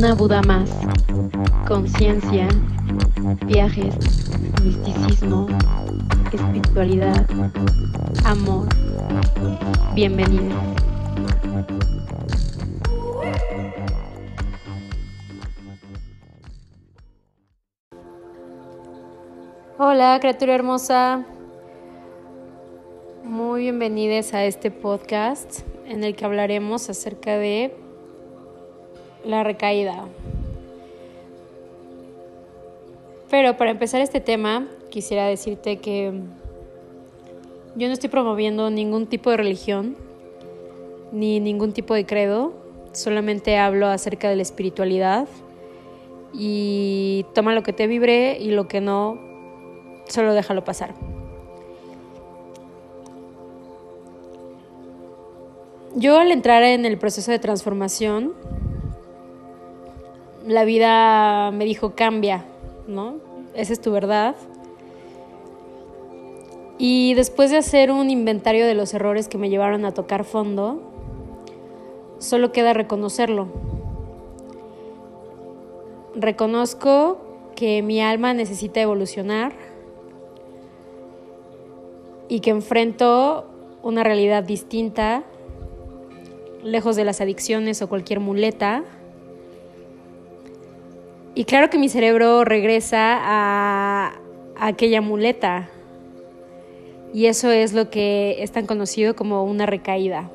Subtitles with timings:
[0.00, 0.70] Una Buda más.
[1.68, 2.48] Conciencia,
[3.44, 3.94] viajes,
[4.64, 5.46] misticismo,
[6.32, 7.26] espiritualidad,
[8.24, 8.66] amor.
[9.94, 10.56] Bienvenido.
[19.76, 21.26] Hola, criatura hermosa.
[23.22, 27.79] Muy bienvenidos a este podcast en el que hablaremos acerca de
[29.24, 30.06] la recaída.
[33.30, 36.12] Pero para empezar este tema, quisiera decirte que
[37.76, 39.96] yo no estoy promoviendo ningún tipo de religión
[41.12, 42.52] ni ningún tipo de credo,
[42.92, 45.28] solamente hablo acerca de la espiritualidad
[46.32, 49.18] y toma lo que te vibre y lo que no,
[50.06, 50.94] solo déjalo pasar.
[55.96, 58.32] Yo al entrar en el proceso de transformación,
[60.50, 62.44] la vida me dijo cambia,
[62.88, 63.14] ¿no?
[63.54, 64.34] Esa es tu verdad.
[66.76, 70.82] Y después de hacer un inventario de los errores que me llevaron a tocar fondo,
[72.18, 73.46] solo queda reconocerlo.
[76.16, 77.18] Reconozco
[77.54, 79.52] que mi alma necesita evolucionar
[82.28, 83.44] y que enfrento
[83.82, 85.22] una realidad distinta
[86.64, 88.82] lejos de las adicciones o cualquier muleta.
[91.34, 94.20] Y claro que mi cerebro regresa a,
[94.56, 95.70] aquella muleta.
[97.14, 100.30] Y eso es lo que es tan conocido como una recaída.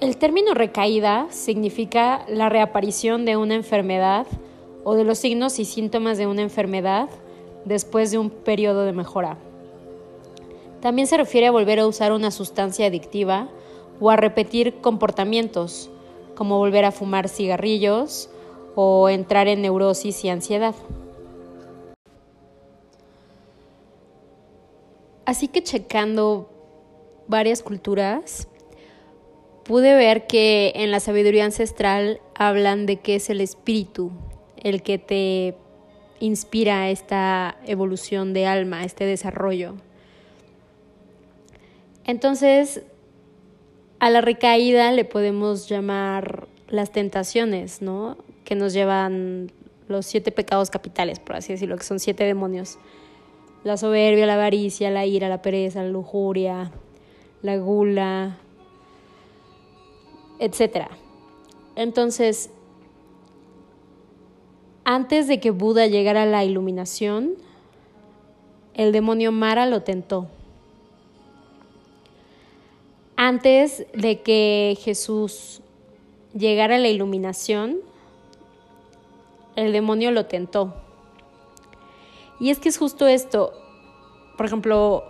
[0.00, 4.26] El término recaída significa la reaparición de una enfermedad
[4.84, 7.08] o de los signos y síntomas de una enfermedad
[7.64, 9.36] después de un periodo de mejora.
[10.80, 13.48] También se refiere a volver a usar una sustancia adictiva
[14.00, 15.90] o a repetir comportamientos,
[16.34, 18.30] como volver a fumar cigarrillos
[18.74, 20.74] o entrar en neurosis y ansiedad.
[25.24, 26.50] Así que checando
[27.26, 28.48] varias culturas,
[29.64, 34.12] pude ver que en la sabiduría ancestral hablan de que es el espíritu
[34.62, 35.56] el que te
[36.18, 39.74] inspira esta evolución de alma, este desarrollo.
[42.06, 42.82] Entonces,
[43.98, 48.16] a la recaída le podemos llamar las tentaciones, ¿no?
[48.44, 49.50] Que nos llevan
[49.88, 52.78] los siete pecados capitales, por así decirlo, que son siete demonios.
[53.64, 56.70] La soberbia, la avaricia, la ira, la pereza, la lujuria,
[57.42, 58.38] la gula,
[60.38, 60.86] etc.
[61.74, 62.50] Entonces,
[64.84, 67.34] antes de que Buda llegara a la iluminación,
[68.74, 70.28] el demonio Mara lo tentó.
[73.16, 75.62] Antes de que Jesús
[76.34, 77.78] llegara a la iluminación,
[79.56, 80.74] el demonio lo tentó.
[82.38, 83.52] Y es que es justo esto.
[84.36, 85.04] Por ejemplo,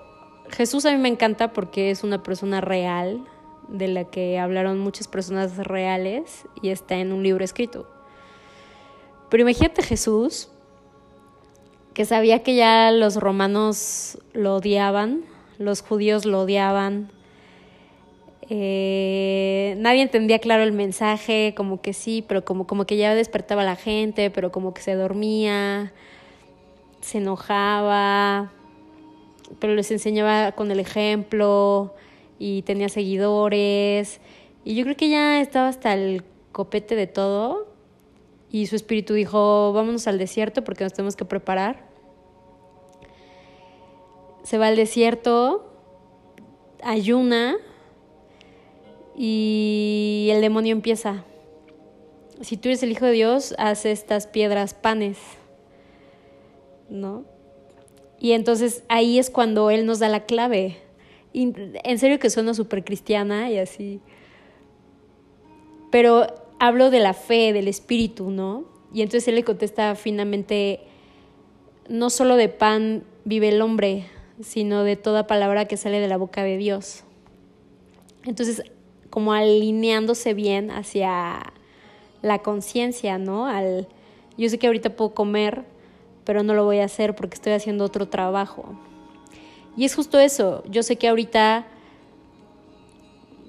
[0.51, 3.27] Jesús a mí me encanta porque es una persona real,
[3.69, 7.89] de la que hablaron muchas personas reales y está en un libro escrito.
[9.29, 10.49] Pero imagínate Jesús,
[11.93, 15.25] que sabía que ya los romanos lo odiaban,
[15.59, 17.11] los judíos lo odiaban,
[18.49, 23.65] eh, nadie entendía claro el mensaje, como que sí, pero como, como que ya despertaba
[23.65, 25.93] la gente, pero como que se dormía,
[27.01, 28.53] se enojaba,
[29.59, 31.95] pero les enseñaba con el ejemplo
[32.39, 34.21] y tenía seguidores.
[34.65, 37.67] Y yo creo que ya estaba hasta el copete de todo
[38.51, 41.85] y su espíritu dijo, vámonos al desierto porque nos tenemos que preparar.
[44.45, 45.69] Se va al desierto,
[46.85, 47.57] ayuna
[49.17, 51.25] y el demonio empieza.
[52.43, 55.17] Si tú eres el Hijo de Dios, haz estas piedras panes,
[56.91, 57.25] ¿no?
[58.19, 60.77] Y entonces ahí es cuando Él nos da la clave.
[61.33, 64.01] en serio que suena súper cristiana y así.
[65.91, 66.27] Pero
[66.59, 68.65] hablo de la fe, del espíritu, ¿no?
[68.93, 70.81] Y entonces él le contesta finamente,
[71.89, 74.07] no solo de pan vive el hombre,
[74.41, 77.05] sino de toda palabra que sale de la boca de Dios.
[78.25, 78.63] Entonces,
[79.11, 81.53] como alineándose bien hacia
[82.23, 83.47] la conciencia, ¿no?
[83.47, 83.89] Al,
[84.37, 85.65] yo sé que ahorita puedo comer,
[86.25, 88.79] pero no lo voy a hacer porque estoy haciendo otro trabajo.
[89.77, 91.67] Y es justo eso, yo sé que ahorita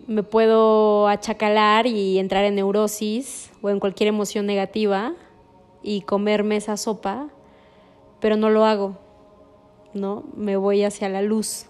[0.08, 5.14] me puedo achacalar y entrar en neurosis o en cualquier emoción negativa
[5.84, 7.28] y comerme esa sopa,
[8.20, 8.98] pero no lo hago.
[9.98, 10.24] ¿no?
[10.36, 11.66] Me voy hacia la luz.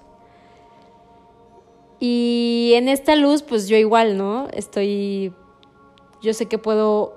[2.00, 4.48] Y en esta luz, pues yo igual, ¿no?
[4.54, 5.34] Estoy,
[6.22, 7.16] yo sé que puedo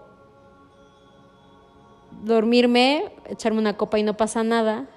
[2.22, 4.88] dormirme, echarme una copa y no pasa nada,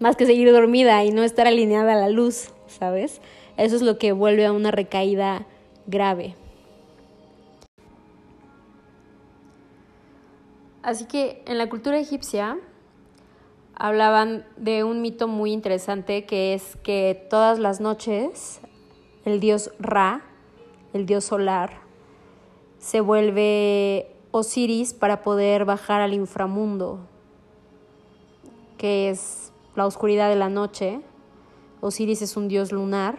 [0.00, 3.20] más que seguir dormida y no estar alineada a la luz, ¿sabes?
[3.56, 5.46] Eso es lo que vuelve a una recaída
[5.86, 6.34] grave.
[10.82, 12.56] Así que en la cultura egipcia
[13.78, 18.60] hablaban de un mito muy interesante que es que todas las noches
[19.24, 20.22] el dios Ra,
[20.92, 21.80] el dios solar,
[22.78, 27.00] se vuelve Osiris para poder bajar al inframundo,
[28.76, 31.00] que es la oscuridad de la noche.
[31.80, 33.18] Osiris es un dios lunar.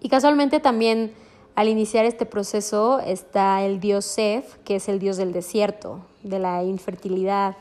[0.00, 1.14] Y casualmente también
[1.54, 6.38] al iniciar este proceso está el dios Seth, que es el dios del desierto, de
[6.38, 7.56] la infertilidad,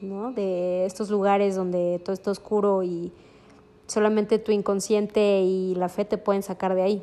[0.00, 0.32] ¿no?
[0.32, 3.12] de estos lugares donde todo está oscuro y
[3.86, 7.02] solamente tu inconsciente y la fe te pueden sacar de ahí.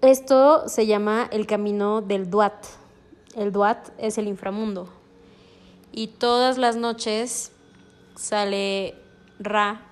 [0.00, 2.64] Esto se llama el camino del Duat.
[3.36, 4.88] El Duat es el inframundo.
[5.92, 7.52] Y todas las noches
[8.16, 8.94] sale
[9.38, 9.82] Ra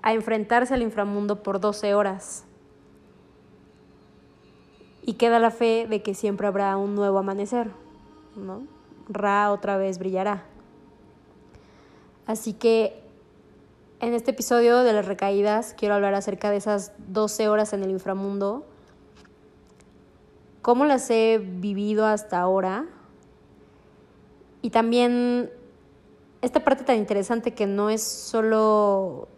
[0.00, 2.45] a enfrentarse al inframundo por 12 horas.
[5.06, 7.70] Y queda la fe de que siempre habrá un nuevo amanecer,
[8.36, 8.66] ¿no?
[9.08, 10.44] Ra otra vez brillará.
[12.26, 13.02] Así que
[14.00, 17.90] en este episodio de las recaídas quiero hablar acerca de esas 12 horas en el
[17.90, 18.66] inframundo,
[20.60, 22.86] cómo las he vivido hasta ahora
[24.60, 25.50] y también
[26.42, 29.28] esta parte tan interesante que no es solo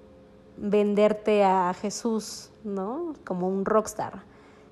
[0.57, 3.15] venderte a Jesús, ¿no?
[3.25, 4.23] Como un rockstar,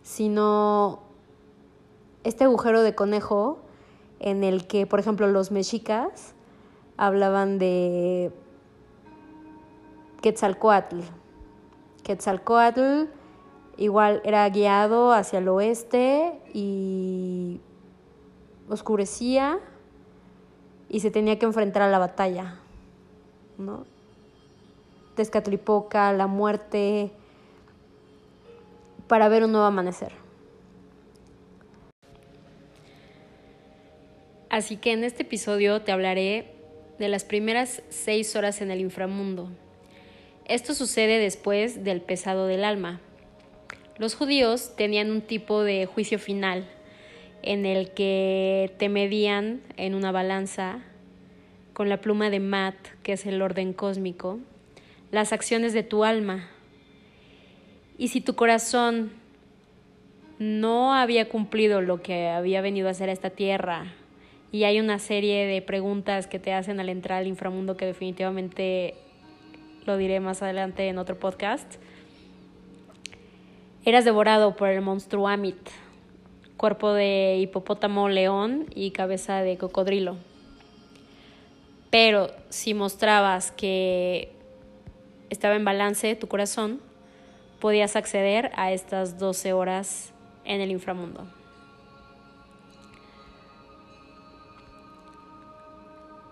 [0.07, 1.01] sino
[2.23, 3.59] este agujero de conejo
[4.21, 6.33] en el que, por ejemplo, los mexicas
[6.97, 8.31] hablaban de
[10.23, 11.01] Quetzalcoatl.
[12.05, 13.07] Quetzalcoatl
[13.79, 17.61] igual era guiado hacia el oeste y
[18.71, 19.59] oscurecía
[20.89, 22.61] y se tenía que enfrentar a la batalla,
[23.59, 23.85] ¿no?
[25.17, 27.11] Tezcatlipoca, la muerte,
[29.09, 30.13] para ver un nuevo amanecer.
[34.49, 36.55] Así que en este episodio te hablaré
[36.99, 39.51] de las primeras seis horas en el inframundo,
[40.49, 43.01] esto sucede después del pesado del alma.
[43.99, 46.69] Los judíos tenían un tipo de juicio final
[47.43, 50.85] en el que te medían en una balanza
[51.73, 54.39] con la pluma de Mat, que es el orden cósmico,
[55.11, 56.49] las acciones de tu alma.
[57.99, 59.13] Y si tu corazón
[60.39, 63.95] no había cumplido lo que había venido a hacer a esta tierra,
[64.53, 68.95] y hay una serie de preguntas que te hacen al entrar al inframundo que definitivamente
[69.87, 71.77] lo diré más adelante en otro podcast,
[73.85, 75.69] eras devorado por el monstruo Amit,
[76.57, 80.17] cuerpo de hipopótamo león y cabeza de cocodrilo.
[81.91, 84.33] Pero si mostrabas que
[85.31, 86.81] estaba en balance tu corazón,
[87.67, 90.13] podías acceder a estas 12 horas
[90.45, 91.27] en el inframundo.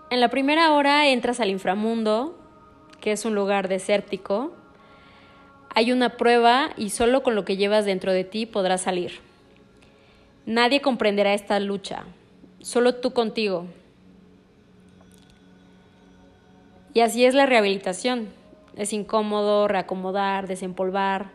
[0.09, 2.39] En la primera hora entras al inframundo
[3.01, 4.53] que es un lugar desértico,
[5.71, 9.19] hay una prueba y solo con lo que llevas dentro de ti podrás salir.
[10.45, 12.05] Nadie comprenderá esta lucha,
[12.61, 13.65] solo tú contigo.
[16.93, 18.29] Y así es la rehabilitación.
[18.75, 21.31] Es incómodo reacomodar, desempolvar.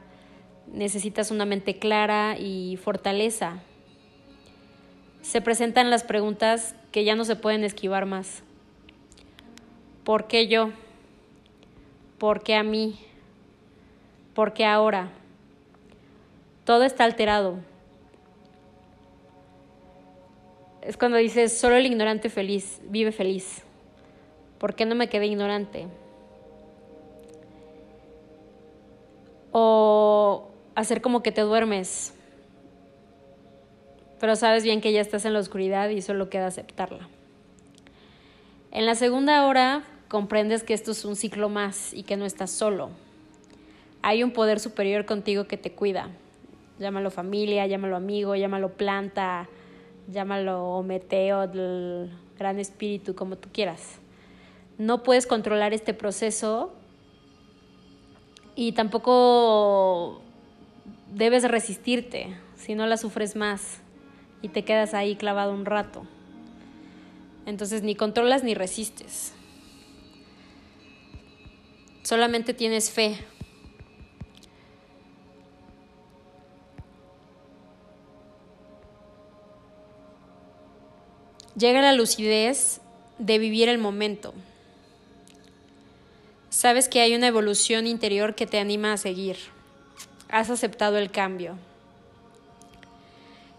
[0.73, 3.63] Necesitas una mente clara y fortaleza.
[5.23, 8.43] Se presentan las preguntas que ya no se pueden esquivar más.
[10.05, 10.71] ¿Por qué yo?
[12.19, 12.99] ¿Por qué a mí?
[14.35, 15.11] ¿Por qué ahora?
[16.65, 17.59] Todo está alterado.
[20.83, 23.63] Es cuando dices, solo el ignorante feliz vive feliz.
[24.59, 25.87] ¿Por qué no me quedé ignorante?
[29.53, 32.15] O hacer como que te duermes,
[34.21, 37.09] pero sabes bien que ya estás en la oscuridad y solo queda aceptarla.
[38.71, 42.51] En la segunda hora comprendes que esto es un ciclo más y que no estás
[42.51, 42.91] solo.
[44.03, 46.11] Hay un poder superior contigo que te cuida.
[46.79, 49.49] Llámalo familia, llámalo amigo, llámalo planta,
[50.09, 51.51] llámalo meteo,
[52.39, 53.99] gran espíritu, como tú quieras.
[54.79, 56.73] No puedes controlar este proceso
[58.61, 60.21] y tampoco
[61.15, 63.81] debes resistirte, si no la sufres más
[64.43, 66.03] y te quedas ahí clavado un rato.
[67.47, 69.33] Entonces ni controlas ni resistes.
[72.03, 73.17] Solamente tienes fe.
[81.57, 82.83] Llega la lucidez
[83.19, 84.35] de vivir el momento.
[86.51, 89.37] Sabes que hay una evolución interior que te anima a seguir.
[90.29, 91.57] Has aceptado el cambio.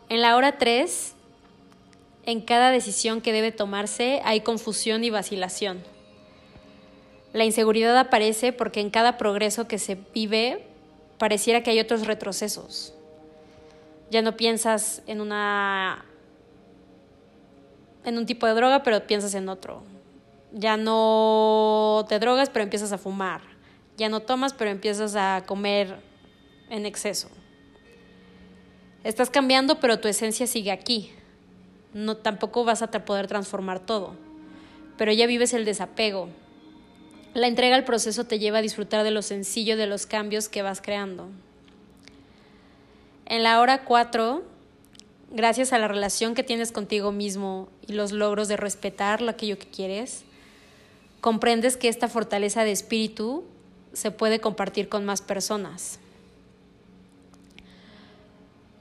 [0.10, 1.14] En la hora 3,
[2.26, 5.82] en cada decisión que debe tomarse hay confusión y vacilación.
[7.32, 10.68] La inseguridad aparece porque en cada progreso que se vive
[11.18, 12.94] pareciera que hay otros retrocesos.
[14.10, 16.04] Ya no piensas en una
[18.04, 19.82] en un tipo de droga, pero piensas en otro.
[20.52, 23.42] Ya no te drogas, pero empiezas a fumar.
[23.98, 26.00] Ya no tomas, pero empiezas a comer
[26.70, 27.30] en exceso.
[29.04, 31.12] Estás cambiando, pero tu esencia sigue aquí.
[31.94, 34.16] No tampoco vas a poder transformar todo,
[34.98, 36.30] pero ya vives el desapego.
[37.34, 40.62] La entrega al proceso te lleva a disfrutar de lo sencillo de los cambios que
[40.62, 41.30] vas creando.
[43.26, 44.44] En la hora 4
[45.32, 49.68] gracias a la relación que tienes contigo mismo y los logros de respetar aquello que
[49.68, 50.26] quieres,
[51.22, 53.46] comprendes que esta fortaleza de espíritu
[53.94, 56.00] se puede compartir con más personas.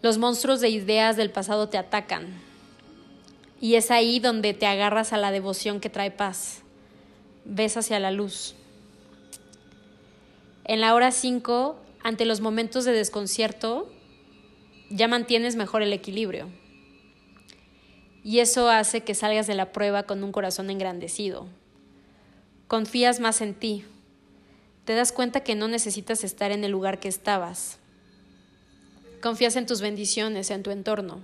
[0.02, 2.40] Los monstruos de ideas del pasado te atacan
[3.61, 6.62] y es ahí donde te agarras a la devoción que trae paz.
[7.44, 8.54] Ves hacia la luz.
[10.64, 13.92] En la hora 5, ante los momentos de desconcierto,
[14.88, 16.49] ya mantienes mejor el equilibrio.
[18.25, 21.47] Y eso hace que salgas de la prueba con un corazón engrandecido.
[22.70, 23.84] Confías más en ti.
[24.84, 27.78] Te das cuenta que no necesitas estar en el lugar que estabas.
[29.20, 31.18] Confías en tus bendiciones, en tu entorno.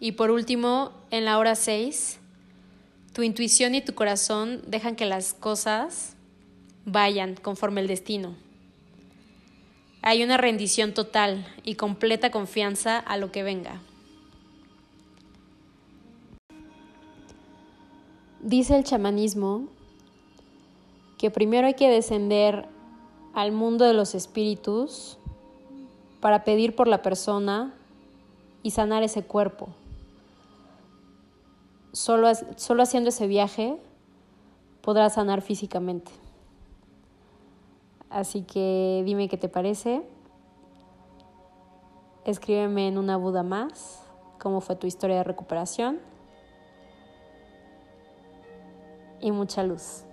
[0.00, 2.18] Y por último, en la hora 6,
[3.12, 6.14] tu intuición y tu corazón dejan que las cosas
[6.84, 8.34] vayan conforme el destino.
[10.02, 13.80] Hay una rendición total y completa confianza a lo que venga.
[18.42, 19.64] Dice el chamanismo
[21.18, 22.66] que primero hay que descender
[23.34, 25.18] al mundo de los espíritus
[26.20, 27.74] para pedir por la persona
[28.62, 29.68] y sanar ese cuerpo.
[31.92, 33.76] Solo, solo haciendo ese viaje
[34.80, 36.10] podrás sanar físicamente.
[38.08, 40.02] Así que dime qué te parece.
[42.24, 44.02] Escríbeme en una Buda más
[44.38, 45.98] cómo fue tu historia de recuperación.
[49.20, 50.04] Y mucha luz.